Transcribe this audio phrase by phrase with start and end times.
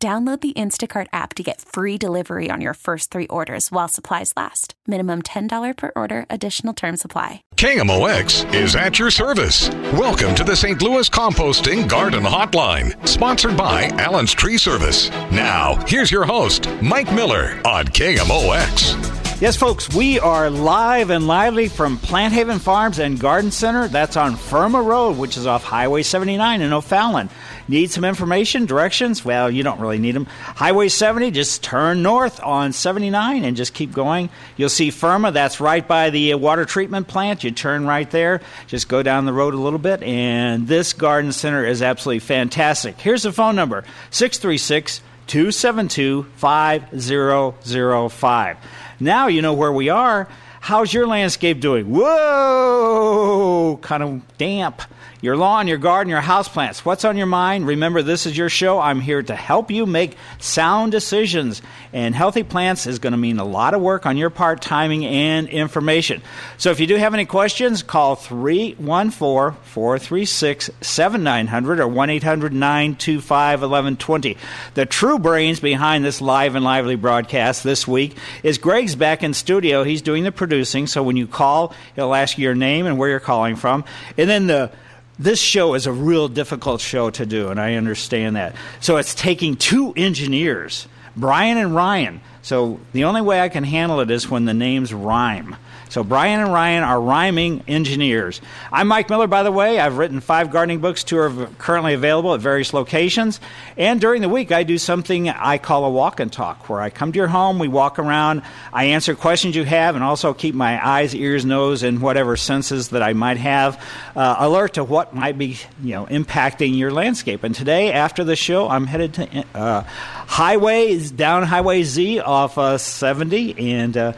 [0.00, 4.32] Download the Instacart app to get free delivery on your first three orders while supplies
[4.36, 4.74] last.
[4.86, 7.42] Minimum $10 per order, additional term supply.
[7.56, 9.70] KMOX is at your service.
[9.94, 10.80] Welcome to the St.
[10.80, 15.10] Louis Composting Garden Hotline, sponsored by Allen's Tree Service.
[15.32, 19.16] Now, here's your host, Mike Miller on KMOX.
[19.40, 23.86] Yes, folks, we are live and lively from Plant Haven Farms and Garden Center.
[23.86, 27.30] That's on Firma Road, which is off Highway 79 in O'Fallon.
[27.68, 29.26] Need some information, directions?
[29.26, 30.24] Well, you don't really need them.
[30.24, 34.30] Highway 70, just turn north on 79 and just keep going.
[34.56, 37.44] You'll see Firma, that's right by the uh, water treatment plant.
[37.44, 41.32] You turn right there, just go down the road a little bit, and this garden
[41.32, 42.98] center is absolutely fantastic.
[42.98, 48.56] Here's the phone number 636 272 5005.
[48.98, 50.26] Now you know where we are.
[50.60, 51.90] How's your landscape doing?
[51.90, 54.82] Whoa, kind of damp
[55.20, 56.78] your lawn, your garden, your houseplants.
[56.78, 57.66] What's on your mind?
[57.66, 58.78] Remember, this is your show.
[58.78, 61.60] I'm here to help you make sound decisions.
[61.92, 65.04] And healthy plants is going to mean a lot of work on your part, timing,
[65.04, 66.22] and information.
[66.56, 73.60] So if you do have any questions, call 314 436 7900 or 1 800 925
[73.60, 74.36] 1120.
[74.74, 79.34] The true brains behind this live and lively broadcast this week is Greg's back in
[79.34, 79.82] studio.
[79.82, 80.86] He's doing the producing.
[80.86, 83.84] So when you call, he'll ask you your name and where you're calling from.
[84.16, 84.70] And then the
[85.18, 88.54] this show is a real difficult show to do, and I understand that.
[88.80, 92.20] So it's taking two engineers, Brian and Ryan.
[92.42, 95.56] So the only way I can handle it is when the names rhyme.
[95.88, 98.42] So Brian and Ryan are rhyming engineers.
[98.70, 99.80] I'm Mike Miller, by the way.
[99.80, 101.02] I've written five gardening books.
[101.02, 103.40] Two are currently available at various locations.
[103.76, 106.90] And during the week, I do something I call a walk and talk, where I
[106.90, 110.54] come to your home, we walk around, I answer questions you have, and also keep
[110.54, 113.82] my eyes, ears, nose, and whatever senses that I might have
[114.14, 117.44] uh, alert to what might be, you know, impacting your landscape.
[117.44, 122.76] And today, after the show, I'm headed to uh, highways down Highway Z off uh,
[122.76, 124.12] 70 and uh,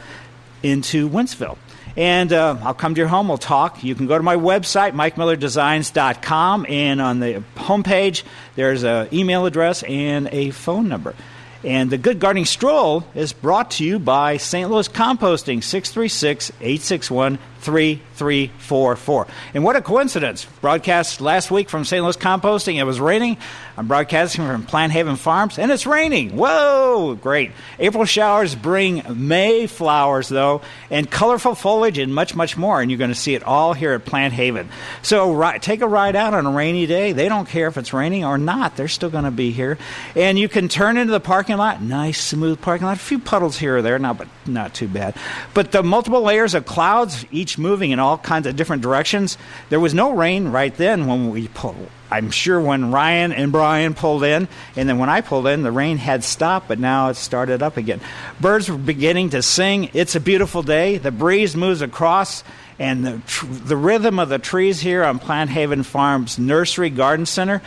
[0.62, 1.56] into Wentzville.
[1.97, 3.82] And uh, I'll come to your home, we'll talk.
[3.82, 8.22] You can go to my website, mikemillerdesigns.com, and on the homepage,
[8.54, 11.15] there's an email address and a phone number.
[11.62, 14.71] And the Good Gardening Stroll is brought to you by St.
[14.71, 19.26] Louis Composting, 636 861 3344.
[19.54, 20.47] And what a coincidence.
[20.60, 22.03] Broadcast last week from St.
[22.03, 22.76] Louis Composting.
[22.76, 23.37] It was raining.
[23.76, 26.37] I'm broadcasting from Plant Haven Farms, and it's raining.
[26.37, 27.53] Whoa, great.
[27.78, 32.81] April showers bring May flowers, though, and colorful foliage and much, much more.
[32.81, 34.69] And you're going to see it all here at Plant Haven.
[35.03, 37.12] So take a ride out on a rainy day.
[37.12, 39.78] They don't care if it's raining or not, they're still going to be here.
[40.15, 41.82] And you can turn into the parking lot.
[41.82, 42.97] Nice, smooth parking lot.
[42.97, 45.15] A few puddles here or there, not, but not too bad.
[45.54, 49.38] But the multiple layers of clouds, each moving in all kinds of different directions.
[49.69, 51.88] There was no rain right then when we pulled.
[52.11, 55.71] I'm sure when Ryan and Brian pulled in, and then when I pulled in, the
[55.71, 58.00] rain had stopped, but now it started up again.
[58.41, 59.91] Birds were beginning to sing.
[59.94, 60.99] It's a beautiful day.
[60.99, 62.43] The breeze moves across,
[62.81, 67.27] and the, tr- the rhythm of the trees here on Plant Haven Farms Nursery Garden
[67.27, 67.62] Center.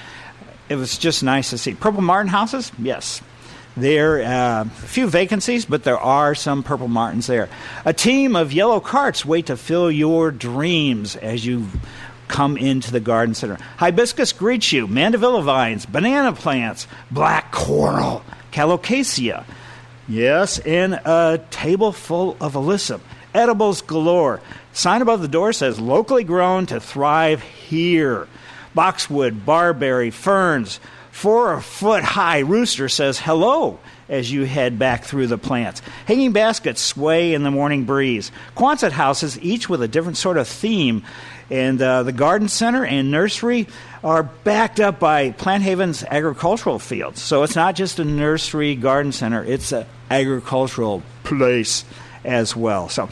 [0.68, 1.74] It was just nice to see.
[1.74, 2.72] Purple Martin houses?
[2.78, 3.22] Yes.
[3.76, 7.50] There are uh, a few vacancies, but there are some purple martins there.
[7.86, 11.68] A team of yellow carts wait to fill your dreams as you
[12.28, 13.58] come into the garden center.
[13.78, 19.46] Hibiscus greets you, mandevilla vines, banana plants, black coral, colocasia.
[20.08, 23.02] Yes, and a table full of alyssum.
[23.34, 24.42] Edibles galore.
[24.74, 28.28] Sign above the door says locally grown to thrive here.
[28.76, 30.80] Boxwood, barberry, ferns,
[31.14, 33.80] Four foot high rooster says hello
[34.10, 35.84] as you head back through the plants.
[36.08, 38.32] Hanging baskets sway in the morning breeze.
[38.58, 41.04] Quonset houses, each with a different sort of theme.
[41.52, 43.68] And uh, the garden center and nursery
[44.04, 47.22] are backed up by Plant Haven's agricultural fields.
[47.22, 51.86] So it's not just a nursery garden center, it's an agricultural place
[52.26, 52.90] as well.
[52.90, 53.08] So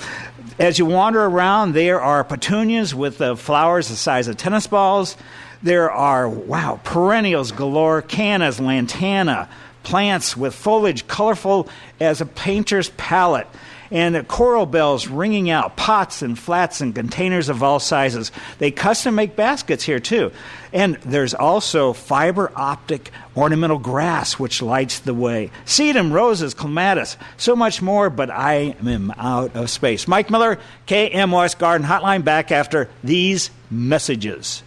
[0.58, 5.16] as you wander around, there are petunias with uh, flowers the size of tennis balls.
[5.64, 9.48] There are, wow, perennials galore, cannas, lantana,
[9.84, 11.70] plants with foliage colorful
[12.00, 13.48] as a painter's palette
[13.92, 18.32] and coral bells ringing out, pots and flats and containers of all sizes.
[18.58, 20.32] They custom make baskets here too.
[20.72, 25.52] And there's also fiber optic ornamental grass which lights the way.
[25.66, 30.08] Sedum, roses, clematis, so much more, but I am out of space.
[30.08, 30.58] Mike Miller,
[30.88, 34.64] KMOX Garden Hotline, back after these messages.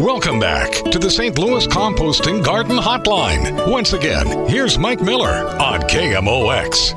[0.00, 1.38] Welcome back to the St.
[1.38, 3.70] Louis Composting Garden Hotline.
[3.70, 6.94] Once again, here's Mike Miller on KMOX.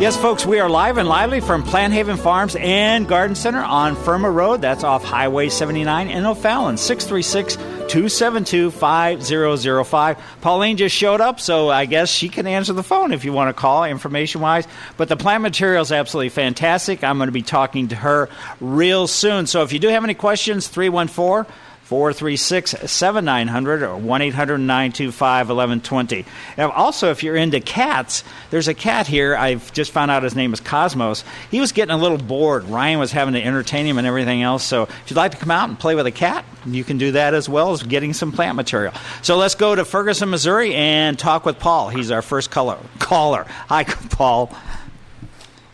[0.00, 3.94] Yes, folks, we are live and lively from Plant Haven Farms and Garden Center on
[3.94, 4.60] Firma Road.
[4.60, 10.18] That's off Highway 79 in O'Fallon, 636 272 5005.
[10.40, 13.54] Pauline just showed up, so I guess she can answer the phone if you want
[13.54, 14.66] to call information wise.
[14.96, 17.04] But the plant material is absolutely fantastic.
[17.04, 18.28] I'm going to be talking to her
[18.60, 19.46] real soon.
[19.46, 21.46] So if you do have any questions, 314
[21.92, 26.24] 436 7900 or 1 800 925 1120.
[26.58, 29.36] Also, if you're into cats, there's a cat here.
[29.36, 31.22] I've just found out his name is Cosmos.
[31.50, 32.64] He was getting a little bored.
[32.64, 34.64] Ryan was having to entertain him and everything else.
[34.64, 37.12] So, if you'd like to come out and play with a cat, you can do
[37.12, 38.94] that as well as getting some plant material.
[39.20, 41.90] So, let's go to Ferguson, Missouri and talk with Paul.
[41.90, 43.44] He's our first color, caller.
[43.68, 44.50] Hi, Paul.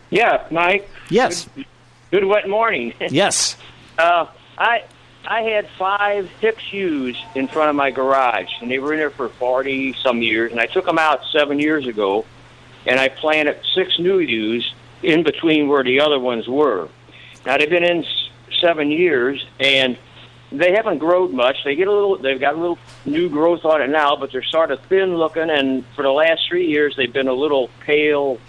[0.09, 0.89] Yeah, Mike.
[1.09, 1.47] Yes.
[1.55, 1.65] Good,
[2.11, 2.93] good wet morning.
[3.09, 3.55] yes.
[3.97, 4.25] Uh,
[4.57, 4.83] I
[5.25, 9.09] I had five Hicks Yews in front of my garage, and they were in there
[9.09, 10.51] for 40 some years.
[10.51, 12.25] And I took them out seven years ago,
[12.85, 14.73] and I planted six new yews
[15.03, 16.87] in between where the other ones were.
[17.45, 18.05] Now they've been in
[18.59, 19.97] seven years, and
[20.51, 21.63] they haven't grown much.
[21.63, 24.43] They get a little, they've got a little new growth on it now, but they're
[24.43, 25.49] sort of thin looking.
[25.49, 28.39] And for the last three years, they've been a little pale,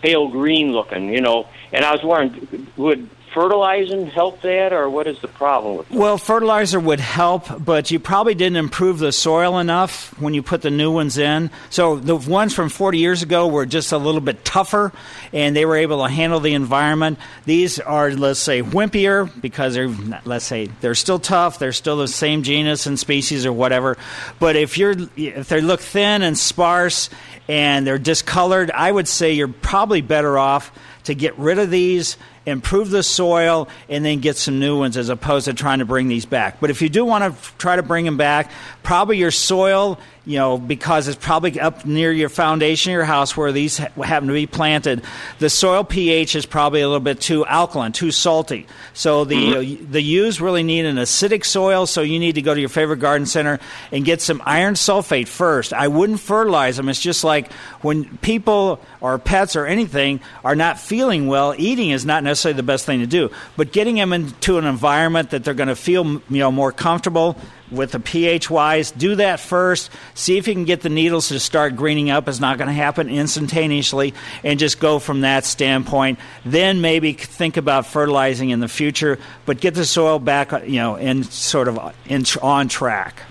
[0.00, 1.12] pale green looking.
[1.12, 5.86] You know, and I was wondering, would fertilizing help that, or what is the problem?
[5.90, 10.62] Well, fertilizer would help, but you probably didn't improve the soil enough when you put
[10.62, 11.50] the new ones in.
[11.70, 14.92] So the ones from 40 years ago were just a little bit tougher,
[15.32, 17.18] and they were able to handle the environment.
[17.44, 19.94] These are, let's say, wimpier because they're,
[20.24, 21.58] let's say, they're still tough.
[21.58, 23.96] They're still the same genus and species or whatever.
[24.38, 27.10] But if you're, if they look thin and sparse
[27.48, 30.72] and they're discolored, I would say you're probably better off
[31.04, 32.16] to get rid of these
[32.46, 36.08] improve the soil, and then get some new ones as opposed to trying to bring
[36.08, 36.58] these back.
[36.60, 38.50] But if you do want to try to bring them back,
[38.82, 43.36] probably your soil, you know, because it's probably up near your foundation of your house
[43.36, 45.02] where these happen to be planted,
[45.38, 48.66] the soil pH is probably a little bit too alkaline, too salty.
[48.94, 49.84] So the mm-hmm.
[49.84, 51.86] uh, the yews really need an acidic soil.
[51.86, 53.60] So you need to go to your favorite garden center
[53.92, 55.72] and get some iron sulfate first.
[55.72, 56.88] I wouldn't fertilize them.
[56.88, 57.52] It's just like
[57.82, 62.62] when people or pets or anything are not feeling well, eating is not necessarily the
[62.62, 63.30] best thing to do.
[63.56, 67.36] But getting them into an environment that they're going to feel you know more comfortable
[67.70, 68.90] with the pH wise.
[68.90, 69.90] Do that first.
[70.14, 72.28] See if you can get the needles to start greening up.
[72.28, 76.18] It's not going to happen instantaneously, and just go from that standpoint.
[76.44, 80.96] Then maybe think about fertilizing in the future, but get the soil back, you know,
[80.96, 83.22] in sort of in, on track.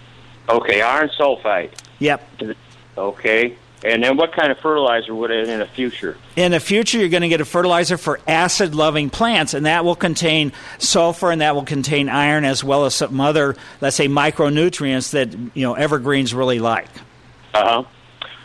[0.48, 1.72] Okay, iron sulfite.
[2.00, 2.28] Yep.
[2.98, 3.56] Okay.
[3.84, 6.18] And then what kind of fertilizer would it in the future?
[6.36, 9.86] In the future, you're going to get a fertilizer for acid loving plants, and that
[9.86, 14.08] will contain sulfur and that will contain iron as well as some other, let's say,
[14.08, 16.90] micronutrients that you know evergreens really like.
[17.54, 17.84] Uh huh.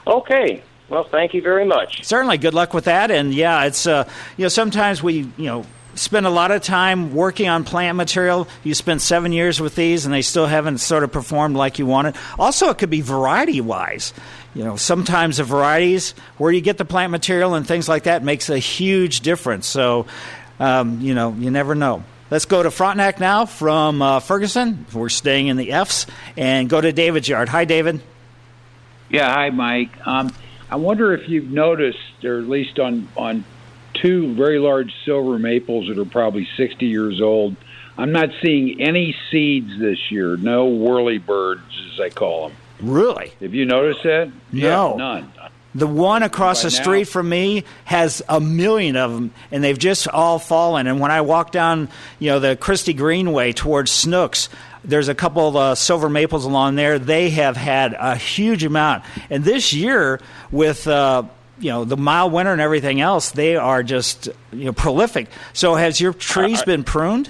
[0.06, 0.62] Okay.
[0.88, 2.04] Well, thank you very much.
[2.04, 2.38] Certainly.
[2.38, 3.10] Good luck with that.
[3.10, 7.14] And yeah, it's uh, you know sometimes we you know spend a lot of time
[7.14, 8.48] working on plant material.
[8.62, 11.86] You spent seven years with these, and they still haven't sort of performed like you
[11.86, 12.16] wanted.
[12.38, 14.12] Also, it could be variety wise
[14.54, 18.22] you know, sometimes the varieties where you get the plant material and things like that
[18.22, 19.66] makes a huge difference.
[19.66, 20.06] So,
[20.60, 22.04] um, you know, you never know.
[22.30, 24.86] Let's go to Frontenac now from uh, Ferguson.
[24.92, 26.06] We're staying in the F's
[26.36, 27.48] and go to David's yard.
[27.48, 28.00] Hi, David.
[29.10, 29.90] Yeah, hi, Mike.
[30.06, 30.32] Um,
[30.70, 33.44] I wonder if you've noticed, or at least on on
[33.94, 37.56] two very large silver maples that are probably 60 years old,
[37.96, 40.36] I'm not seeing any seeds this year.
[40.36, 42.56] No whirly birds, as I call them.
[42.80, 43.32] Really?
[43.40, 44.28] Have you noticed that?
[44.52, 44.92] No.
[44.92, 45.32] Yeah, none.
[45.76, 47.04] The one across the street now.
[47.12, 50.86] from me has a million of them, and they've just all fallen.
[50.86, 51.88] And when I walk down,
[52.20, 54.48] you know, the Christie Greenway towards Snooks,
[54.84, 57.00] there's a couple of uh, silver maples along there.
[57.00, 59.02] They have had a huge amount.
[59.30, 60.20] And this year,
[60.52, 61.24] with uh,
[61.58, 65.28] you know the mild winter and everything else, they are just you know prolific.
[65.54, 67.28] So, has your trees been pruned?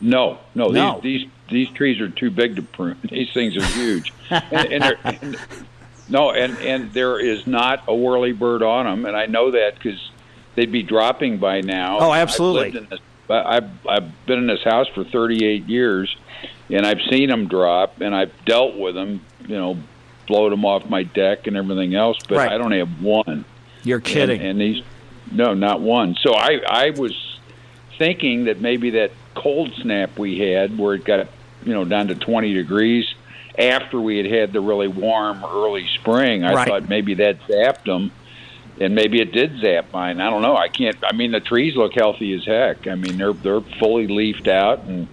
[0.00, 0.68] No, no.
[0.68, 1.00] no.
[1.02, 2.96] These, these these trees are too big to prune.
[3.10, 4.12] These things are huge.
[4.30, 5.36] and, and, and,
[6.08, 9.74] no, and and there is not a whirly bird on them, and I know that
[9.74, 10.10] because
[10.54, 11.98] they'd be dropping by now.
[11.98, 12.78] Oh, absolutely.
[12.78, 16.16] I've, this, I've I've been in this house for 38 years,
[16.68, 19.76] and I've seen them drop, and I've dealt with them, you know,
[20.26, 22.52] blowed them off my deck and everything else, but Right.
[22.52, 23.44] I don't have one.
[23.82, 24.40] You're kidding.
[24.40, 24.84] And, and these,
[25.32, 26.16] no, not one.
[26.20, 27.38] So I, I was
[27.98, 31.28] thinking that maybe that cold snap we had, where it got,
[31.64, 33.06] you know, down to 20 degrees
[33.58, 36.68] after we had had the really warm early spring, I Right.
[36.68, 38.10] thought maybe that zapped them.
[38.80, 40.22] And maybe it did zap mine.
[40.22, 40.56] I don't know.
[40.56, 40.96] I can't.
[41.04, 42.86] I mean, the trees look healthy as heck.
[42.88, 45.06] I mean, they're they're fully leafed out, and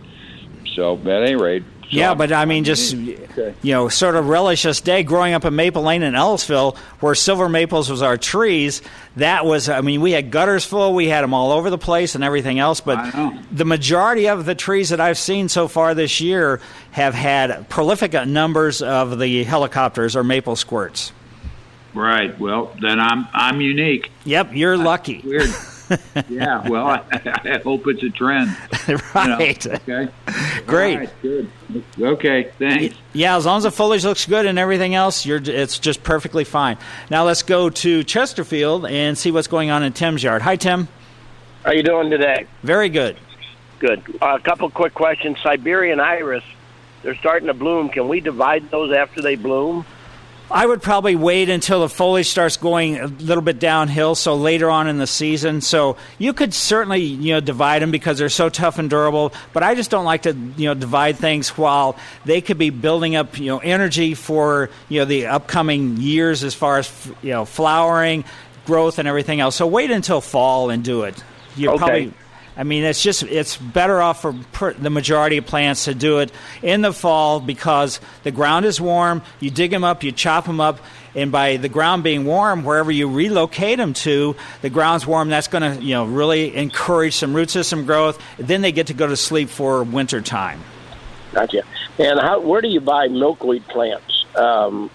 [0.74, 1.64] so at any rate.
[1.90, 3.54] So yeah, but I mean, just mm, Okay.
[3.62, 7.16] you know, sort of relish this day growing up in Maple Lane in Ellisville, where
[7.16, 8.82] silver maples was our trees.
[9.16, 12.16] That was, I mean, we had gutters full, we had them all over the place
[12.16, 12.82] and everything else.
[12.82, 13.14] But
[13.52, 16.60] the majority of the trees that I've seen so far this year
[16.92, 21.12] have had prolific numbers of the helicopters or maple squirts.
[21.94, 22.38] Right.
[22.40, 24.12] Well, then I'm I'm unique.
[24.26, 25.22] Yep, you're lucky.
[25.24, 25.50] Weird.
[26.30, 26.68] yeah.
[26.68, 28.56] Well, I, I hope it's a trend.
[28.88, 29.02] you know.
[29.16, 29.68] right.
[29.68, 30.10] Okay.
[30.66, 30.94] Great.
[30.94, 31.52] All right, good.
[32.00, 32.52] Okay.
[32.60, 32.96] Thanks.
[33.14, 36.44] Yeah, as long as the foliage looks good and everything else, you're it's just perfectly
[36.44, 36.78] fine.
[37.10, 40.42] Now let's go to Chesterfield and see what's going on in Tim's yard.
[40.42, 40.88] Hi, Tim.
[41.64, 42.48] How you doing today?
[42.64, 43.18] Very good.
[43.80, 44.02] Good.
[44.22, 45.38] Uh, a couple quick questions.
[45.44, 46.44] Siberian iris,
[47.04, 47.90] they're starting to bloom.
[47.90, 49.86] Can we divide those after they bloom?
[50.50, 54.70] I would probably wait until the foliage starts going a little bit downhill, so later
[54.70, 55.60] on in the season.
[55.60, 59.34] So you could certainly you know divide them because they're so tough and durable.
[59.52, 63.16] But I just don't like to you know divide things while they could be building
[63.16, 67.44] up you know energy for you know the upcoming years as far as you know
[67.44, 68.24] flowering,
[68.66, 69.56] growth, and everything else.
[69.56, 71.22] So wait until fall and do it.
[71.58, 71.78] You Okay.
[71.78, 72.14] probably.
[72.58, 76.20] I mean, it's just it's better off for per, the majority of plants to do
[76.20, 76.32] it
[76.64, 79.22] in the fall because the ground is warm.
[79.40, 80.80] You dig them up, you chop them up,
[81.14, 85.30] and by the ground being warm, wherever you relocate them to, the ground's warm.
[85.30, 88.20] That's going to you know really encourage some root system growth.
[88.38, 90.60] Then they get to go to sleep for winter time.
[91.34, 91.62] Gotcha.
[92.00, 92.40] And how?
[92.40, 94.26] Where do you buy milkweed plants?
[94.36, 94.90] Um,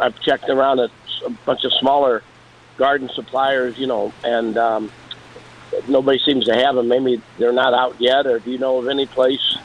[0.00, 0.88] I've checked around a,
[1.24, 2.22] a bunch of smaller
[2.76, 4.92] garden suppliers, you know, and um,
[5.88, 6.88] nobody seems to have them.
[6.88, 9.56] Maybe they're not out yet, or do you know of any place?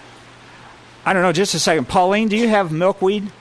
[1.05, 1.33] I don't know.
[1.33, 2.27] Just a second, Pauline.
[2.27, 3.31] Do you have milkweed?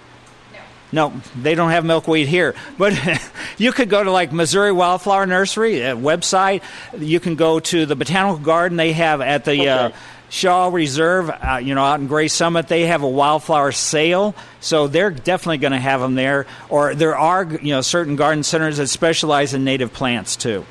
[0.92, 2.54] No, they don't have milkweed here.
[2.76, 2.98] But
[3.58, 6.62] you could go to like Missouri Wildflower Nursery uh, website.
[6.98, 9.90] You can go to the botanical garden they have at the uh,
[10.30, 11.30] Shaw Reserve.
[11.30, 15.58] Uh, you know, out in Gray Summit, they have a wildflower sale, so they're definitely
[15.58, 16.46] going to have them there.
[16.68, 20.64] Or there are you know certain garden centers that specialize in native plants too.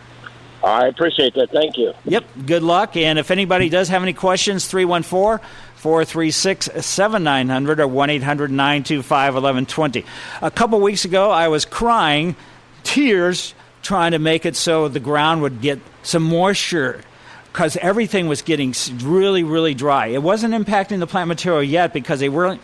[0.63, 1.51] I appreciate that.
[1.51, 1.93] Thank you.
[2.05, 2.25] Yep.
[2.45, 2.97] Good luck.
[2.97, 10.05] And if anybody does have any questions, 314 436 7900 or 1 800 925 1120.
[10.41, 12.35] A couple weeks ago, I was crying
[12.83, 17.01] tears trying to make it so the ground would get some moisture
[17.51, 20.07] because everything was getting really, really dry.
[20.07, 22.61] It wasn't impacting the plant material yet because they weren't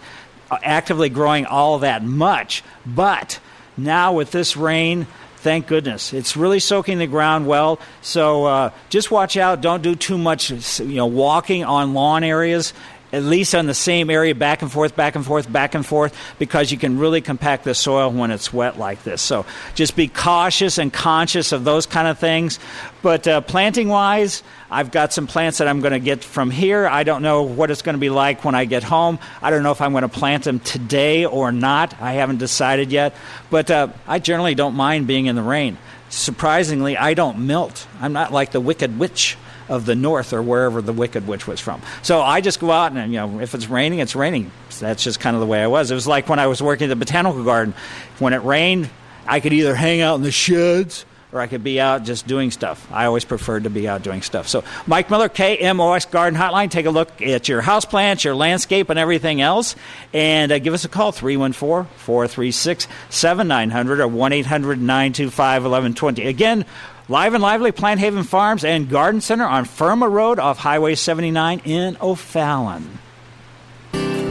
[0.51, 2.63] uh, actively growing all that much.
[2.85, 3.39] But
[3.77, 5.07] now with this rain,
[5.45, 7.79] thank goodness, it's really soaking the ground well.
[8.01, 9.61] So uh, just watch out.
[9.61, 10.49] Don't do too much,
[10.79, 12.73] you know, walking on lawn areas.
[13.15, 16.13] At least on the same area, back and forth, back and forth, back and forth,
[16.37, 19.21] because you can really compact the soil when it's wet like this.
[19.21, 22.59] So just be cautious and conscious of those kind of things.
[23.01, 26.87] But uh, planting wise, I've got some plants that I'm going to get from here.
[26.87, 29.17] I don't know what it's going to be like when I get home.
[29.41, 31.95] I don't know if I'm going to plant them today or not.
[32.01, 33.15] I haven't decided yet.
[33.49, 35.77] But uh, I generally don't mind being in the rain.
[36.09, 37.87] Surprisingly, I don't melt.
[38.01, 39.37] I'm not like the Wicked Witch
[39.69, 41.81] of the North or wherever the Wicked Witch was from.
[42.01, 44.51] So I just go out and, you know, if it's raining, it's raining.
[44.79, 45.91] That's just kind of the way I was.
[45.91, 47.73] It was like when I was working at the botanical garden.
[48.19, 48.89] When it rained,
[49.25, 51.05] I could either hang out in the sheds
[51.35, 52.87] or I could be out just doing stuff.
[52.91, 54.47] I always preferred to be out doing stuff.
[54.47, 58.97] So, Mike Miller, KMOX Garden Hotline, take a look at your houseplants, your landscape, and
[58.97, 59.75] everything else.
[60.13, 66.25] And uh, give us a call, 314 436 7900 or 1 800 925 1120.
[66.25, 66.65] Again,
[67.07, 71.61] live and lively Plant Haven Farms and Garden Center on Firma Road off Highway 79
[71.65, 72.99] in O'Fallon.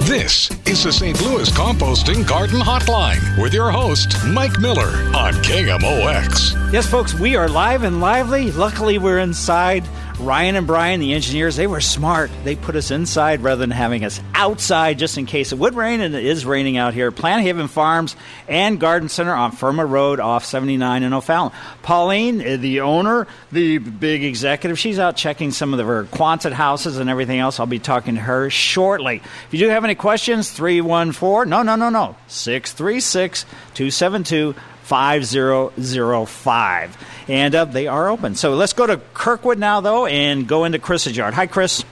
[0.05, 1.21] This is the St.
[1.23, 6.73] Louis Composting Garden Hotline with your host, Mike Miller on KMOX.
[6.73, 8.53] Yes, folks, we are live and lively.
[8.53, 9.83] Luckily, we're inside.
[10.21, 12.31] Ryan and Brian, the engineers, they were smart.
[12.45, 16.01] They put us inside rather than having us outside just in case it would rain,
[16.01, 17.11] and it is raining out here.
[17.11, 18.15] Plant Haven Farms
[18.49, 21.53] and Garden Center on Firma Road off 79 in O'Fallon.
[21.83, 26.99] Pauline, uh, the owner, the big executive, she's out checking some of her Quonset houses
[26.99, 27.59] and everything else.
[27.59, 29.17] I'll be talking to her shortly.
[29.17, 33.43] If you do have any questions, 314 no, no, no, no, 636
[33.75, 36.99] 272 5005.
[37.29, 38.35] And uh, they are open.
[38.35, 41.33] So let's go to Kirkwood now, though, and go into Chris's yard.
[41.35, 41.85] Hi, Chris.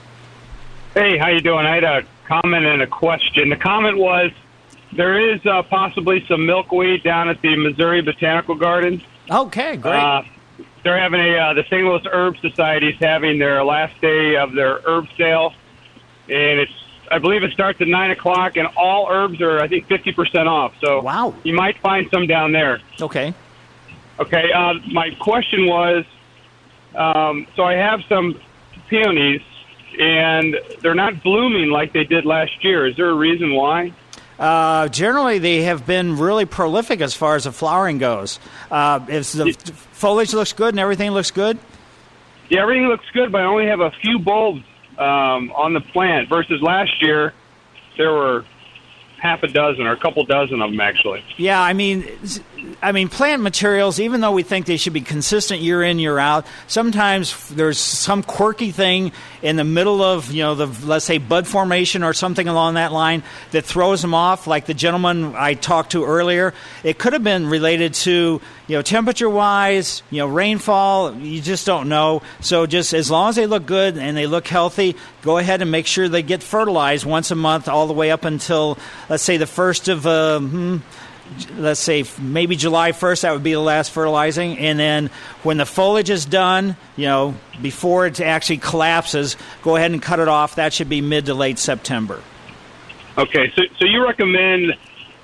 [0.93, 1.65] Hey, how you doing?
[1.65, 3.49] I had a comment and a question.
[3.49, 4.31] The comment was
[4.95, 9.01] there is uh, possibly some milkweed down at the Missouri Botanical Gardens.
[9.29, 9.95] Okay, great.
[9.95, 10.23] Uh,
[10.83, 11.83] they're having a uh, the St.
[11.83, 15.53] Louis Herb Society is having their last day of their herb sale,
[16.27, 16.82] and it's
[17.13, 20.47] I believe it starts at nine o'clock, and all herbs are I think fifty percent
[20.47, 20.73] off.
[20.81, 22.81] So wow, you might find some down there.
[22.99, 23.33] Okay.
[24.19, 24.51] Okay.
[24.51, 26.05] Uh, my question was,
[26.95, 28.39] um, so I have some
[28.89, 29.41] peonies,
[29.99, 32.87] and they're not blooming like they did last year.
[32.87, 33.93] Is there a reason why?
[34.39, 38.39] Uh, generally, they have been really prolific as far as the flowering goes.
[38.71, 39.53] Uh, if the
[39.91, 41.59] foliage looks good and everything looks good,
[42.49, 44.63] yeah, everything looks good, but I only have a few bulbs
[45.03, 47.33] um, on the plant versus last year.
[47.97, 48.45] There were
[49.19, 51.23] half a dozen or a couple dozen of them actually.
[51.37, 52.05] Yeah, I mean,
[52.81, 56.19] I mean, plant materials, even though we think they should be consistent year in, year
[56.19, 61.17] out, sometimes there's some quirky thing in the middle of, you know, the, let's say,
[61.17, 65.53] bud formation or something along that line that throws them off, like the gentleman I
[65.53, 66.53] talked to earlier.
[66.83, 71.15] It could have been related to, you know, temperature wise, you know, rainfall.
[71.15, 72.21] You just don't know.
[72.39, 75.71] So just as long as they look good and they look healthy, go ahead and
[75.71, 78.77] make sure they get fertilized once a month all the way up until,
[79.09, 80.77] let's say, the first of, uh, hmm,
[81.57, 84.57] let's say maybe July 1st, that would be the last fertilizing.
[84.57, 85.09] And then
[85.43, 90.19] when the foliage is done, you know, before it actually collapses, go ahead and cut
[90.19, 90.55] it off.
[90.55, 92.21] That should be mid to late September.
[93.17, 94.73] Okay, so, so you recommend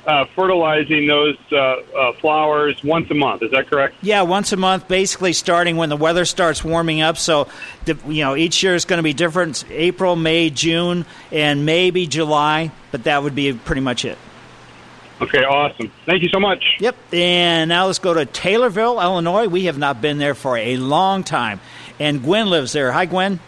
[0.06, 3.44] uh, fertilizing those uh, uh, flowers once a month.
[3.44, 3.96] Is that correct?
[4.02, 7.18] Yeah, once a month, basically starting when the weather starts warming up.
[7.18, 7.48] So,
[7.86, 12.72] you know, each year is going to be different April, May, June, and maybe July,
[12.92, 14.18] but that would be pretty much it.
[15.22, 15.92] Okay, awesome.
[16.06, 16.78] Thank you so much.
[16.80, 16.96] Yep.
[17.14, 19.48] And now let's go to Taylorville, Illinois.
[19.48, 21.60] We have not been there for a long time.
[22.00, 22.92] And Gwen lives there.
[22.92, 23.40] Hi, Gwen.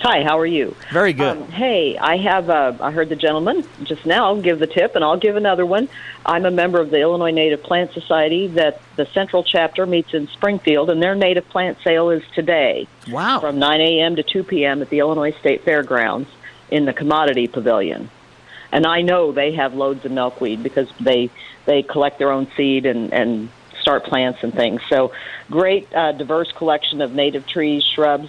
[0.00, 0.74] Hi, how are you?
[0.90, 1.36] Very good.
[1.36, 2.48] Um, hey, I have.
[2.48, 5.90] Uh, I heard the gentleman just now give the tip, and I'll give another one.
[6.24, 8.46] I'm a member of the Illinois Native Plant Society.
[8.46, 12.88] That the central chapter meets in Springfield, and their native plant sale is today.
[13.10, 13.40] Wow!
[13.40, 14.16] From 9 a.m.
[14.16, 14.80] to 2 p.m.
[14.80, 16.30] at the Illinois State Fairgrounds
[16.70, 18.08] in the Commodity Pavilion
[18.72, 21.30] and I know they have loads of milkweed because they
[21.66, 23.48] they collect their own seed and and
[23.80, 24.82] start plants and things.
[24.88, 25.12] So
[25.50, 28.28] great uh, diverse collection of native trees, shrubs,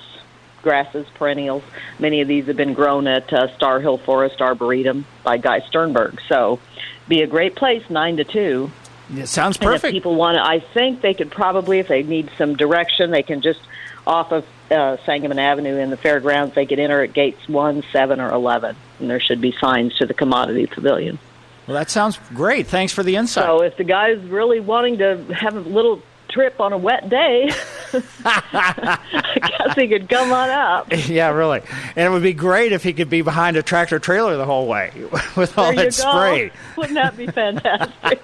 [0.62, 1.63] grasses, perennials.
[1.99, 6.19] Many of these have been grown at uh, Star Hill Forest Arboretum by Guy Sternberg.
[6.27, 6.60] So
[7.08, 8.71] be a great place nine to two.
[9.13, 9.84] It sounds perfect.
[9.84, 13.12] And if people want to, I think they could probably, if they need some direction,
[13.12, 13.60] they can just
[14.08, 16.55] off of uh, Sangamon Avenue in the fairgrounds.
[16.55, 20.05] They could enter at gates one, seven, or eleven, and there should be signs to
[20.05, 21.19] the commodity pavilion.
[21.67, 22.67] Well, that sounds great.
[22.67, 23.45] Thanks for the insight.
[23.45, 27.51] So, if the guy's really wanting to have a little trip on a wet day,
[27.93, 28.97] I
[29.36, 30.91] guess he could come on up.
[31.12, 31.62] Yeah, really.
[31.95, 34.67] And it would be great if he could be behind a tractor trailer the whole
[34.67, 34.91] way
[35.36, 36.51] with all there that spray.
[36.77, 38.21] Wouldn't that be fantastic?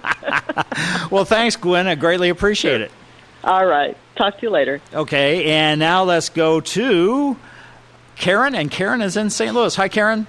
[1.11, 1.87] well, thanks, Gwen.
[1.87, 2.91] I greatly appreciate it.
[3.43, 3.97] All right.
[4.17, 4.81] Talk to you later.
[4.93, 7.37] Okay, and now let's go to
[8.15, 9.53] Karen, and Karen is in St.
[9.53, 9.75] Louis.
[9.75, 10.25] Hi, Karen.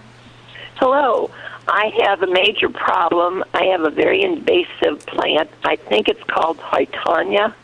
[0.77, 1.31] Hello.
[1.67, 3.45] I have a major problem.
[3.55, 5.51] I have a very invasive plant.
[5.65, 7.55] I think it's called Houttuynia.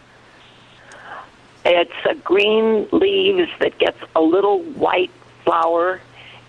[1.64, 5.10] It's a green leaves that gets a little white
[5.44, 6.00] flower,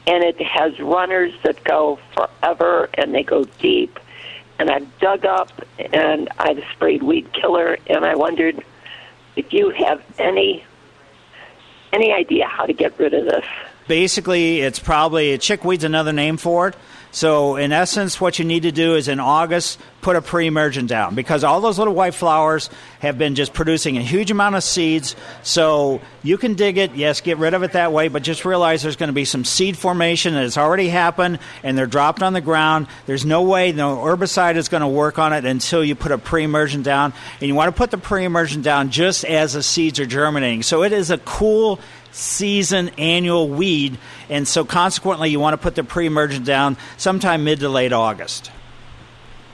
[0.07, 3.99] and it has runners that go forever and they go deep.
[4.57, 8.63] And I've dug up and I've sprayed weed killer, and I wondered
[9.35, 10.63] if you have any
[11.93, 13.45] any idea how to get rid of this.
[13.87, 16.75] Basically, it's probably chickweed's another name for it.
[17.15, 21.15] So, in essence, what you need to do is in August put a pre-emergent down
[21.15, 25.15] because all those little white flowers have been just producing a huge amount of seeds.
[25.41, 28.83] So you can dig it, yes, get rid of it that way, but just realize
[28.83, 32.33] there's going to be some seed formation that has already happened and they're dropped on
[32.33, 32.87] the ground.
[33.05, 36.17] There's no way no herbicide is going to work on it until you put a
[36.17, 40.05] pre-emergent down, and you want to put the pre-emergent down just as the seeds are
[40.05, 40.63] germinating.
[40.63, 41.79] So it is a cool
[42.15, 43.97] season annual weed,
[44.29, 47.93] and so consequently, you want to put the pre emergent down sometime mid to late
[47.93, 48.51] August.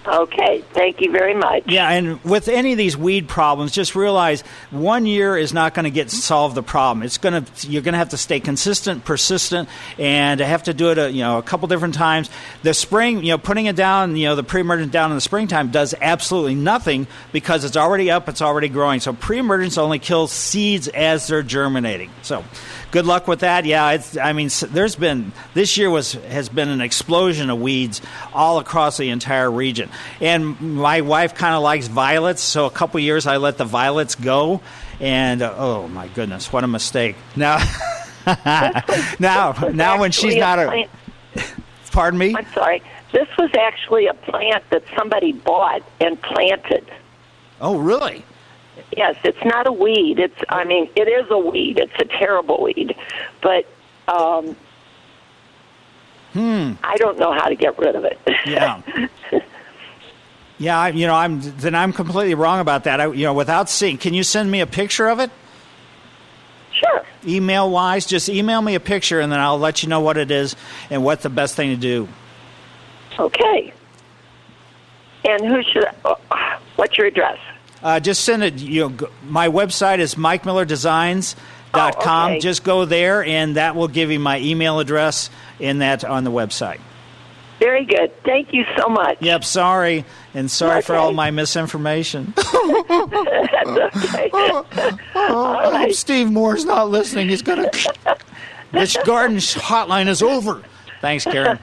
[0.05, 1.63] Okay, thank you very much.
[1.67, 5.83] Yeah, and with any of these weed problems, just realize one year is not going
[5.83, 7.03] to get solve the problem.
[7.03, 10.89] It's going to you're going to have to stay consistent, persistent, and have to do
[10.89, 12.31] it a, you know a couple different times.
[12.63, 15.69] The spring, you know, putting it down, you know, the pre-emergent down in the springtime
[15.69, 19.01] does absolutely nothing because it's already up, it's already growing.
[19.01, 22.09] So pre-emergence only kills seeds as they're germinating.
[22.23, 22.43] So
[22.91, 23.65] good luck with that.
[23.65, 28.01] Yeah, it's, I mean, there's been this year was has been an explosion of weeds
[28.33, 29.89] all across the entire region.
[30.19, 34.15] And my wife kind of likes violets, so a couple years I let the violets
[34.15, 34.61] go,
[34.99, 37.15] and uh, oh my goodness, what a mistake!
[37.35, 37.57] Now,
[39.19, 40.87] now, now when she's not a,
[41.91, 42.35] pardon me.
[42.35, 42.83] I'm sorry.
[43.11, 46.89] This was actually a plant that somebody bought and planted.
[47.59, 48.23] Oh, really?
[48.95, 50.19] Yes, it's not a weed.
[50.19, 51.79] It's I mean, it is a weed.
[51.79, 52.95] It's a terrible weed,
[53.41, 53.65] but
[54.07, 54.55] um,
[56.33, 56.73] Hmm.
[56.81, 58.19] I don't know how to get rid of it.
[58.45, 58.81] Yeah.
[60.57, 63.01] Yeah, I, you know, I'm then I'm completely wrong about that.
[63.01, 65.31] I, you know, without seeing, can you send me a picture of it?
[66.71, 67.03] Sure.
[67.25, 70.29] Email wise, just email me a picture, and then I'll let you know what it
[70.29, 70.55] is
[70.91, 72.07] and what the best thing to do.
[73.17, 73.73] Okay.
[75.25, 75.87] And who should?
[76.05, 76.13] Uh,
[76.75, 77.39] what's your address?
[77.83, 78.59] Uh, just send it.
[78.59, 81.35] You know, my website is mikemillerdesigns.com.
[81.73, 82.39] Oh, okay.
[82.39, 86.31] Just go there, and that will give you my email address in that on the
[86.31, 86.79] website.
[87.61, 88.11] Very good.
[88.23, 89.21] Thank you so much.
[89.21, 89.43] Yep.
[89.43, 92.33] Sorry, and sorry for all my misinformation.
[92.35, 92.49] That's
[94.03, 94.29] okay.
[95.15, 95.93] All right.
[95.93, 97.29] Steve Moore's not listening.
[97.29, 97.69] He's gonna.
[98.71, 100.63] this garden hotline is over.
[101.01, 101.59] Thanks, Karen.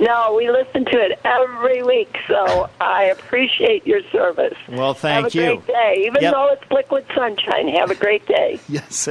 [0.00, 4.56] No, we listen to it every week, so I appreciate your service.
[4.68, 5.40] Well, thank you.
[5.42, 5.60] have a you.
[5.62, 6.02] great day.
[6.06, 6.32] Even Yep.
[6.34, 8.60] though it's liquid sunshine, have a great day.
[8.68, 9.08] Yes,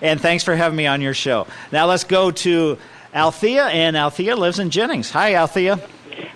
[0.00, 1.46] and thanks for having me on your show.
[1.72, 2.78] Now let's go to
[3.14, 5.10] Althea, and Althea lives in Jennings.
[5.10, 5.78] Hi, Althea.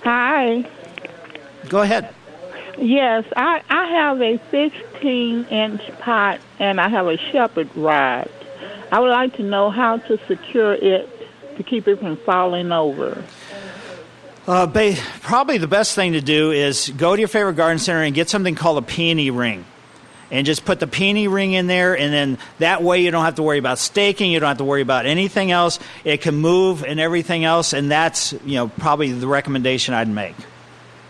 [0.02, 0.68] Hi.
[1.68, 2.12] Go ahead.
[2.78, 8.28] Yes, I, I have a 15 inch pot and I have a shepherd rod.
[8.90, 11.08] I would like to know how to secure it
[11.56, 13.22] to keep it from falling over.
[14.46, 18.02] Uh, ba- probably the best thing to do is go to your favorite garden center
[18.02, 19.64] and get something called a peony ring.
[20.30, 23.36] And just put the peony ring in there, and then that way you don't have
[23.36, 24.32] to worry about staking.
[24.32, 25.78] You don't have to worry about anything else.
[26.02, 30.34] It can move and everything else, and that's you know probably the recommendation I'd make.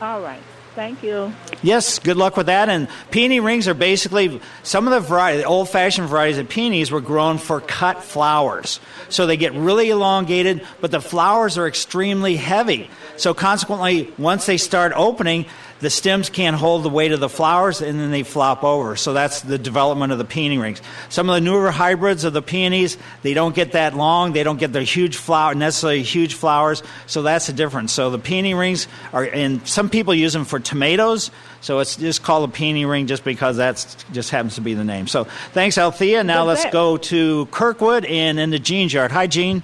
[0.03, 0.43] All right.
[0.75, 1.33] Thank you.
[1.63, 2.69] Yes, good luck with that.
[2.69, 7.01] And peony rings are basically some of the variety, the old-fashioned varieties of peonies were
[7.01, 12.91] grown for cut flowers, so they get really elongated, but the flowers are extremely heavy.
[13.17, 15.47] So consequently, once they start opening,
[15.85, 18.97] the stems can't hold the weight of the flowers, and then they flop over.
[18.97, 20.81] So that's the development of the peony rings.
[21.11, 24.33] Some of the newer hybrids of the peonies, they don't get that long.
[24.33, 26.83] They don't get the huge flower, necessarily huge flowers.
[27.07, 27.93] So that's the difference.
[27.93, 31.31] So the peony rings are, and some people use them for tomatoes.
[31.61, 34.85] So it's just called a peony ring just because that's just happens to be the
[34.85, 35.07] name.
[35.07, 36.25] So thanks, Althea.
[36.25, 39.13] Now But let's that- go to Kirkwood and in the Jean's yard.
[39.13, 39.63] Hi, Jean.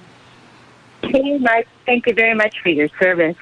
[1.01, 1.65] Hey, Mark.
[1.87, 3.35] Thank you very much for your service.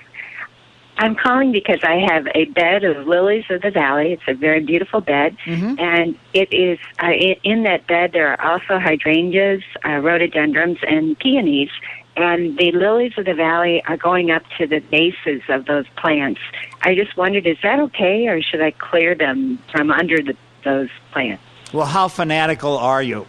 [0.99, 4.12] I'm calling because I have a bed of lilies of the valley.
[4.12, 5.38] It's a very beautiful bed,
[5.79, 7.12] and it is uh,
[7.43, 8.12] in that bed.
[8.12, 11.69] There are also hydrangeas, uh, rhododendrons, and peonies.
[12.17, 16.41] And the lilies of the valley are going up to the bases of those plants.
[16.81, 20.35] I just wondered, is that okay, or should I clear them from under the,
[20.65, 21.41] those plants?
[21.71, 23.25] Well, how fanatical are you?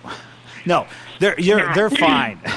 [0.67, 0.89] No,
[1.21, 2.41] they're you're, they're fine.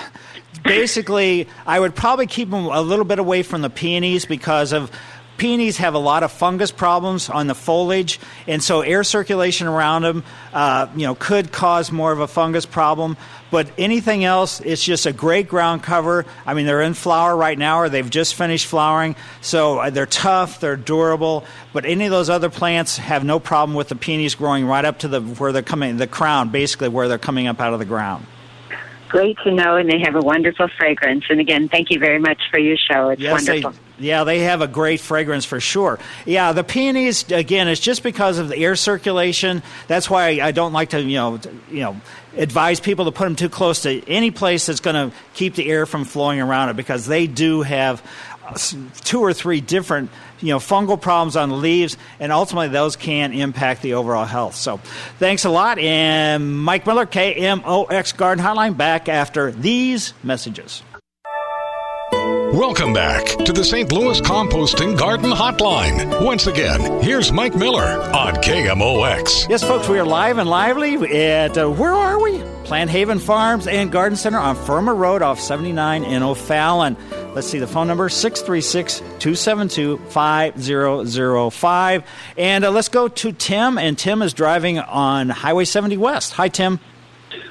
[0.63, 4.91] Basically, I would probably keep them a little bit away from the peonies because of
[5.37, 10.03] peonies have a lot of fungus problems on the foliage, and so air circulation around
[10.03, 10.23] them,
[10.53, 13.17] uh, you know, could cause more of a fungus problem.
[13.51, 16.25] But anything else, it's just a great ground cover.
[16.45, 20.05] I mean, they're in flower right now, or they've just finished flowering, so uh, they're
[20.05, 21.43] tough, they're durable.
[21.73, 24.99] But any of those other plants have no problem with the peonies growing right up
[24.99, 27.85] to the where they're coming, the crown, basically where they're coming up out of the
[27.85, 28.25] ground.
[29.13, 31.25] Great to know, and they have a wonderful fragrance.
[31.29, 33.09] And again, thank you very much for your show.
[33.09, 33.79] It's Yes, they, wonderful.
[33.99, 35.99] yeah, they have a great fragrance for sure.
[36.25, 39.61] Yeah, the peonies again, it's just because of the air circulation.
[39.87, 42.01] That's why I don't like to, you know, you know,
[42.37, 45.69] advise people to put them too close to any place that's going to keep the
[45.69, 48.01] air from flowing around it because they do have
[49.03, 53.33] two or three different, you know, fungal problems on the leaves, and ultimately those can
[53.33, 54.55] impact the overall health.
[54.55, 54.77] So,
[55.19, 60.83] thanks a lot, and Mike Miller, KMOX Garden Hotline, back after these messages.
[62.53, 63.91] Welcome back to the St.
[63.91, 66.23] Louis Composting Garden Hotline.
[66.23, 69.49] Once again, here's Mike Miller on KMOX.
[69.49, 72.43] Yes, folks, we are live and lively at, uh, where are we?
[72.63, 76.95] Plant Haven Farms and Garden Center on Firma Road off 79 in O'Fallon.
[77.35, 82.03] Let's see, the phone number 636 272 5005.
[82.37, 86.33] And uh, let's go to Tim, and Tim is driving on Highway 70 West.
[86.33, 86.79] Hi, Tim.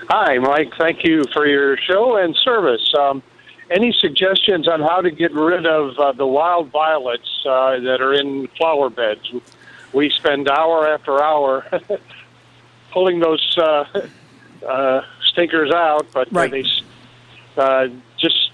[0.09, 0.73] Hi, Mike.
[0.79, 2.95] Thank you for your show and service.
[2.97, 3.25] Um,
[3.71, 8.15] any suggestions on how to get rid of uh, the wild violets uh, that are
[8.15, 9.33] in flower beds?
[9.93, 11.67] We spend hour after hour
[12.93, 13.85] pulling those uh,
[14.65, 16.51] uh, stinkers out, but Right.
[16.53, 16.65] they
[17.57, 18.52] uh, just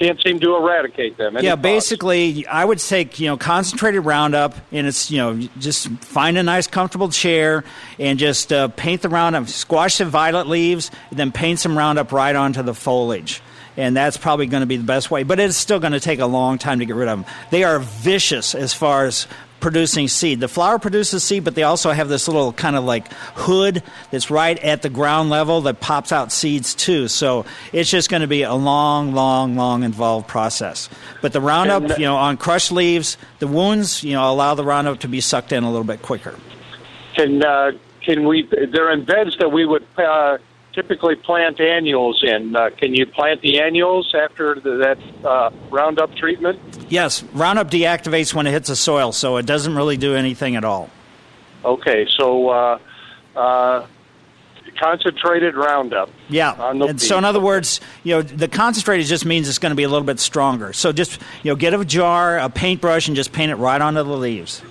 [0.00, 1.36] can't seem to eradicate them.
[1.36, 1.62] Any yeah, thoughts?
[1.62, 6.42] basically, I would take you know concentrated Roundup, and it's you know just find a
[6.42, 7.64] nice comfortable chair
[7.98, 12.12] and just uh, paint the Roundup, squash the violet leaves, and then paint some Roundup
[12.12, 13.42] right onto the foliage.
[13.76, 15.22] and that's probably going to be the best way.
[15.22, 17.32] But it's still going to take a long time to get rid of them.
[17.50, 19.26] They are vicious as far as
[19.60, 20.40] producing seed.
[20.40, 24.30] The flower produces seed, but they also have this little kind of like hood that's
[24.30, 27.08] right at the ground level that pops out seeds too.
[27.08, 30.88] So it's just going to be a long, long, long involved process.
[31.22, 35.00] But the Roundup, you know, on crushed leaves, the wounds, you know, allow the Roundup
[35.00, 36.34] to be sucked in a little bit quicker.
[37.14, 38.48] Can uh, can we?
[38.50, 40.38] They're in beds that we would uh,
[40.72, 42.54] typically plant annuals in.
[42.54, 46.58] Uh, can you plant the annuals after the, that uh, Roundup treatment?
[46.88, 50.64] Yes, Roundup deactivates when it hits the soil, so it doesn't really do anything at
[50.64, 50.90] all.
[51.64, 52.78] Okay, so uh,
[53.36, 53.86] uh,
[54.78, 56.10] concentrated Roundup.
[56.28, 56.54] Yeah.
[56.70, 59.82] And so, in other words, you know, the concentrated just means it's going to be
[59.82, 60.72] a little bit stronger.
[60.72, 64.02] So, just you know, get a jar, a paintbrush, and just paint it right onto
[64.02, 64.62] the leaves.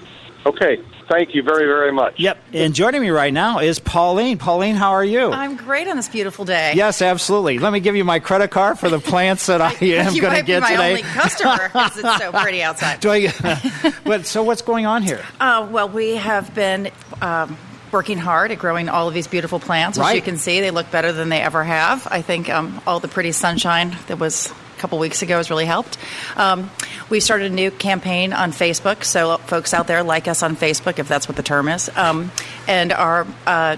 [0.46, 2.20] Okay, thank you very very much.
[2.20, 2.38] Yep.
[2.54, 4.38] And joining me right now is Pauline.
[4.38, 5.32] Pauline, how are you?
[5.32, 6.74] I'm great on this beautiful day.
[6.76, 7.60] Yes, absolutely.
[7.60, 10.28] Let me give you my credit card for the plants that I am going to
[10.28, 10.90] might get be my today.
[10.90, 13.00] only customer because it's so pretty outside.
[13.02, 13.94] Do I?
[14.04, 15.24] but so, what's going on here?
[15.40, 16.92] Uh, well, we have been
[17.22, 17.58] um,
[17.92, 19.98] working hard at growing all of these beautiful plants.
[19.98, 22.08] As you can see, they look better than they ever have.
[22.10, 25.66] I think um, all the pretty sunshine that was a couple weeks ago has really
[25.66, 25.98] helped.
[26.36, 26.72] Um,
[27.10, 31.00] we started a new campaign on Facebook, so folks out there like us on Facebook,
[31.00, 31.90] if that's what the term is.
[31.96, 32.32] Um,
[32.68, 33.78] and our uh,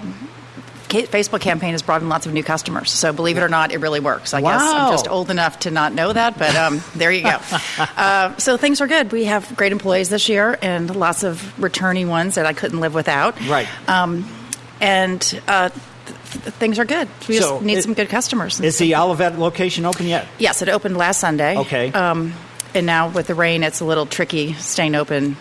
[0.88, 2.90] Facebook campaign has brought in lots of new customers.
[2.90, 4.34] So believe it or not, it really works.
[4.34, 7.38] I guess I'm just old enough to not know that, but um, there you go.
[7.78, 9.12] uh, so things are good.
[9.12, 12.94] We have great employees this year and lots of returning ones that I couldn't live
[12.94, 13.40] without.
[13.46, 13.68] Right.
[13.88, 14.28] Um,
[14.80, 15.70] and uh,
[16.32, 17.08] things are good.
[17.28, 18.60] We just So need it- some good customers.
[18.60, 20.26] Is the Olivette location open yet?
[20.38, 21.56] Yes, it opened last Sunday.
[21.56, 21.92] Okay.
[21.92, 22.34] Um,
[22.74, 25.36] and now with the rain, it's a little tricky staying open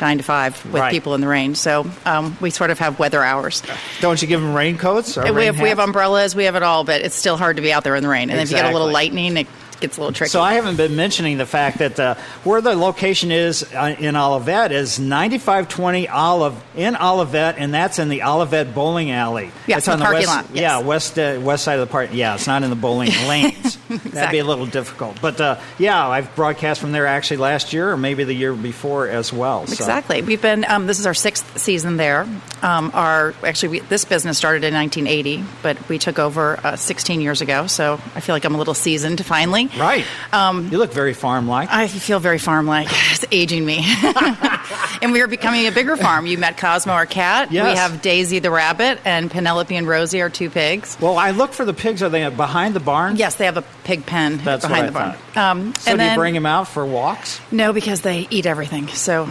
[0.00, 0.90] nine to five with Right.
[0.90, 1.54] people in the rain.
[1.54, 3.62] So um, we sort of have weather hours.
[4.00, 5.16] Don't you give them raincoats?
[5.16, 7.56] Or we rain have we have umbrellas, we have it all, but it's still hard
[7.56, 8.30] to be out there in the rain.
[8.30, 9.46] And if you get a little lightning, it
[9.84, 10.30] gets a little tricky.
[10.30, 14.14] So I haven't been mentioning the fact that uh, where the location is uh, in
[14.14, 19.50] Olivette is 9520 Olive in Olivette, and that's in the Olivette bowling alley.
[19.66, 20.60] Yeah, it's on the the west, lot, yes.
[20.60, 22.10] Yeah, west uh, west side of the park.
[22.12, 23.76] Yeah, it's not in the bowling lanes.
[23.88, 25.20] That'd be a little difficult.
[25.20, 29.08] But uh, yeah, I've broadcast from there actually last year or maybe the year before
[29.08, 29.66] as well.
[29.66, 29.72] So.
[29.72, 30.22] Exactly.
[30.22, 30.64] We've been.
[30.64, 32.26] Um, this is our sixth season there.
[32.62, 37.20] Um, our actually, we, this business started in 1980, but we took over uh, 16
[37.20, 37.66] years ago.
[37.66, 39.68] So I feel like I'm a little seasoned finally.
[39.78, 40.04] Right.
[40.32, 41.68] Um, you look very farm-like.
[41.70, 42.88] I feel very farm-like.
[43.14, 43.84] It's aging me.
[45.02, 46.26] and we are becoming a bigger farm.
[46.26, 47.52] You met Cosmo, our cat.
[47.52, 47.64] Yes.
[47.72, 50.96] We have Daisy the rabbit, and Penelope and Rosie, our two pigs.
[51.00, 52.02] Well, I look for the pigs.
[52.02, 53.14] Are they behind the barn?
[53.16, 55.16] Yes, they have a pig pen That's behind the barn.
[55.36, 57.40] Um, So do then you bring them out for walks?
[57.52, 58.88] no, because they eat everything.
[58.88, 59.28] So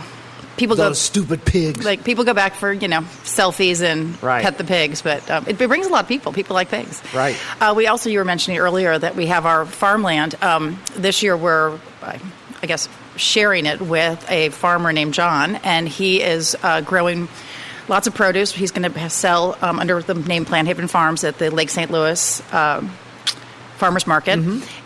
[0.57, 1.83] people Those go stupid pigs.
[1.83, 4.43] like people go back for you know selfies and Right.
[4.43, 6.31] pet the pigs, but um, it, it brings a lot of people.
[6.33, 7.01] People like pigs.
[7.13, 7.35] Right.
[7.61, 10.35] Uh, we also you were mentioning earlier that we have our farmland.
[10.41, 12.19] Um, this year we're, I
[12.61, 12.87] I guess,
[13.17, 17.27] sharing it with a farmer named John, and he is uh, growing.
[17.89, 18.53] Lots of produce.
[18.53, 21.91] He's going to sell um, under the name Plant Haven Farms at the Lake St.
[21.91, 22.87] Louis um,
[23.75, 24.39] Farmers Market,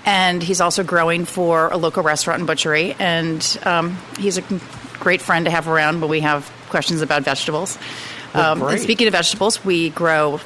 [0.04, 2.96] and he's also growing for a local restaurant and butchery.
[2.98, 4.42] And um, he's a
[5.00, 7.78] great friend to have around when we have questions about vegetables.
[8.34, 10.40] Um, and speaking of vegetables, we grow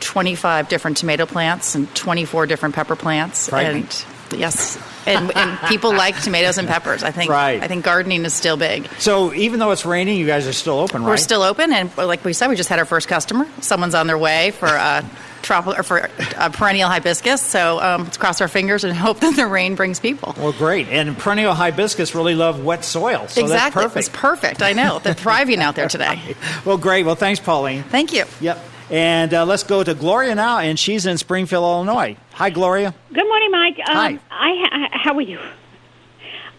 [0.00, 3.48] 25 different tomato plants and 24 different pepper plants.
[3.66, 3.84] And
[4.32, 7.02] yes, and, and people like tomatoes and peppers.
[7.02, 7.30] I think.
[7.30, 7.62] Right.
[7.62, 8.88] I think gardening is still big.
[8.98, 11.10] So even though it's raining, you guys are still open, right?
[11.10, 13.46] We're still open, and like we said, we just had our first customer.
[13.60, 15.02] Someone's on their way for uh,
[15.42, 17.40] tropical or for uh, perennial hibiscus.
[17.42, 20.34] So um, let's cross our fingers and hope that the rain brings people.
[20.38, 20.88] Well, great.
[20.88, 23.28] And perennial hibiscus really love wet soil.
[23.28, 24.58] So exactly, that's it's perfect.
[24.58, 24.62] perfect.
[24.62, 26.34] I know they're thriving out there today.
[26.64, 27.04] Well, great.
[27.04, 27.82] Well, thanks, Pauline.
[27.82, 28.24] Thank you.
[28.40, 28.64] Yep.
[28.92, 32.14] And uh, let's go to Gloria now, and she's in Springfield, Illinois.
[32.34, 32.94] Hi, Gloria.
[33.08, 33.78] Good morning, Mike.
[33.88, 34.18] Um, Hi.
[34.30, 35.40] I ha- how are you?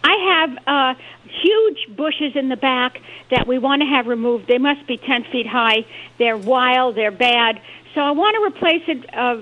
[0.02, 0.94] I have uh,
[1.40, 4.48] huge bushes in the back that we want to have removed.
[4.48, 5.86] They must be ten feet high.
[6.18, 6.96] They're wild.
[6.96, 7.62] They're bad.
[7.94, 9.14] So I want to replace it.
[9.14, 9.36] Uh,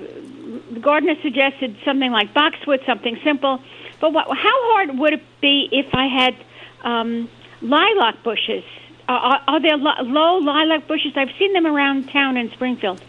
[0.75, 3.59] the gardener suggested something like boxwood, something simple.
[4.03, 6.37] But what, how hard would it be if I had
[6.85, 7.31] um,
[7.63, 8.65] lilac bushes?
[9.09, 11.13] Are, are there lo- low lilac bushes?
[11.17, 13.01] I've seen them around town in Springfield.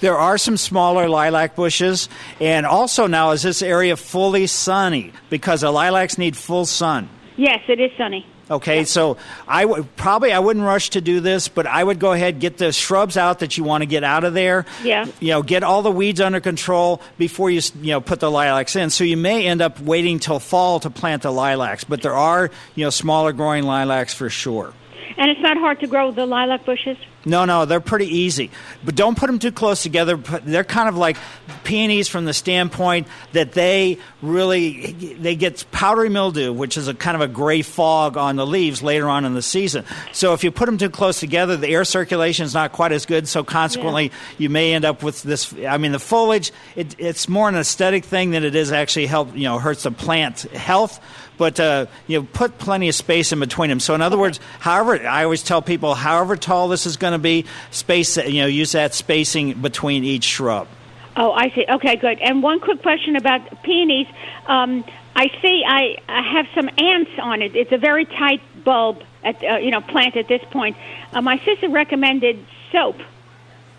[0.00, 2.08] There are some smaller lilac bushes,
[2.40, 7.08] and also now is this area fully sunny because the lilacs need full sun.
[7.36, 8.24] Yes, it is sunny.
[8.50, 12.12] Okay, so I would probably I wouldn't rush to do this, but I would go
[12.12, 14.64] ahead get the shrubs out that you want to get out of there.
[14.82, 15.06] Yeah.
[15.20, 18.74] You know, get all the weeds under control before you you know put the lilacs
[18.74, 18.88] in.
[18.90, 22.50] So you may end up waiting till fall to plant the lilacs, but there are
[22.74, 24.72] you know smaller growing lilacs for sure.
[25.16, 26.96] And it's not hard to grow the lilac bushes.
[27.24, 28.50] No, no, they're pretty easy.
[28.84, 30.16] But don't put them too close together.
[30.16, 31.16] They're kind of like
[31.64, 37.16] peonies from the standpoint that they really they get powdery mildew, which is a kind
[37.16, 39.84] of a gray fog on the leaves later on in the season.
[40.12, 43.04] So if you put them too close together, the air circulation is not quite as
[43.04, 43.28] good.
[43.28, 44.10] So consequently, yeah.
[44.38, 45.52] you may end up with this.
[45.66, 49.36] I mean, the foliage it, it's more an aesthetic thing than it is actually help
[49.36, 51.00] you know hurts the plant health
[51.38, 53.80] but uh, you know, put plenty of space in between them.
[53.80, 54.20] So, in other okay.
[54.20, 58.42] words, however, I always tell people, however tall this is going to be, space, you
[58.42, 60.68] know, use that spacing between each shrub.
[61.16, 61.64] Oh, I see.
[61.68, 62.20] Okay, good.
[62.20, 64.06] And one quick question about peonies.
[64.46, 64.84] Um,
[65.16, 65.64] I see.
[65.66, 67.56] I, I have some ants on it.
[67.56, 70.76] It's a very tight bulb, at uh, you know, plant at this point.
[71.12, 72.96] Uh, my sister recommended soap.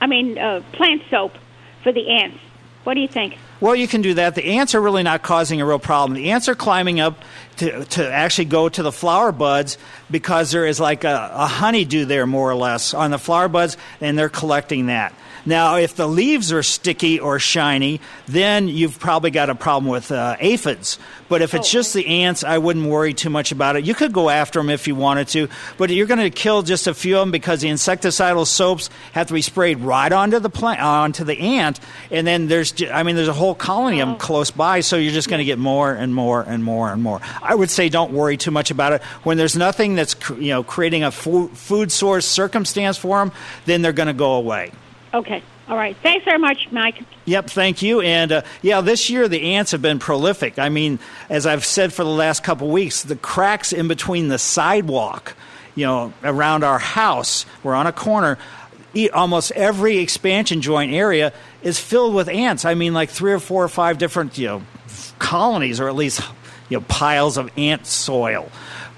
[0.02, 1.38] I mean, uh, plant soap
[1.82, 2.39] for the ants.
[2.84, 3.38] What do you think?
[3.62, 4.36] Well, you can do that.
[4.36, 6.15] The ants are really not causing a real problem.
[6.15, 7.22] The ants are climbing up
[7.58, 9.78] to, to actually go to the flower buds
[10.10, 13.76] because there is like a, a honeydew there, more or less, on the flower buds,
[14.00, 15.13] and they're collecting that.
[15.45, 20.12] Now, if the leaves are sticky or shiny, then you've probably got a problem with
[20.12, 20.99] uh, aphids.
[21.30, 23.86] But if it's oh, just the ants, I wouldn't worry too much about it.
[23.86, 25.47] You could go after them if you wanted to,
[25.78, 29.28] but you're going to kill just a few of them because the insecticidal soaps have
[29.28, 33.15] to be sprayed right onto the plant, onto the ant, and then there's, I mean,
[33.15, 34.19] there's a whole colony of them oh.
[34.19, 37.21] close by, so you're just going to get more and more and more and more.
[37.41, 39.04] I would say don't worry too much about it.
[39.23, 43.32] When there's nothing that's you know creating a food source circumstance for them,
[43.65, 44.71] then they're going to go away.
[45.13, 45.41] Okay.
[45.67, 45.95] All right.
[45.98, 47.02] Thanks very much, Mike.
[47.26, 48.02] Yep, thank you.
[48.02, 50.58] And uh, yeah, this year the ants have been prolific.
[50.58, 50.98] I mean,
[51.30, 55.36] as I've said for the last couple weeks, the cracks in between the sidewalk,
[55.76, 58.39] you know, around our house, we're on a corner.
[59.13, 62.65] Almost every expansion joint area is filled with ants.
[62.65, 64.62] I mean, like three or four or five different, you know,
[65.19, 66.22] colonies, or at least
[66.69, 68.50] you know, piles of ant soil.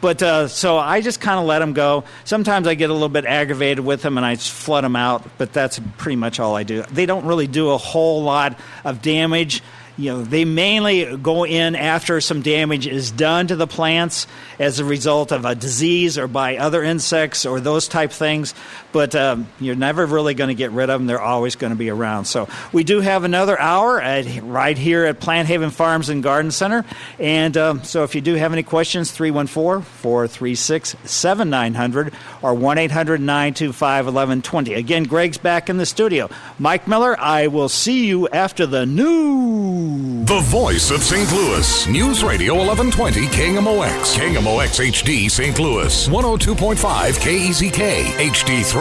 [0.01, 2.03] But uh, so I just kind of let them go.
[2.23, 5.53] Sometimes I get a little bit aggravated with them and I flood them out, but
[5.53, 6.81] that's pretty much all I do.
[6.83, 9.61] They don't really do a whole lot of damage
[9.97, 14.25] you know, they mainly go in after some damage is done to the plants
[14.57, 18.55] as a result of a disease or by other insects or those type things.
[18.91, 21.07] But um, you're never really going to get rid of them.
[21.07, 22.25] They're always going to be around.
[22.25, 26.51] So we do have another hour at, right here at Plant Haven Farms and Garden
[26.51, 26.85] Center.
[27.19, 33.21] And um, so if you do have any questions, 314 436 7900 or 1 800
[33.21, 34.73] 925 1120.
[34.73, 36.29] Again, Greg's back in the studio.
[36.59, 40.25] Mike Miller, I will see you after the news.
[40.25, 41.29] The voice of St.
[41.33, 41.87] Louis.
[41.87, 44.15] News Radio 1120 KMOX.
[44.15, 45.59] KMOX HD St.
[45.59, 46.07] Louis.
[46.07, 46.75] 102.5
[47.19, 48.80] KEZK HD3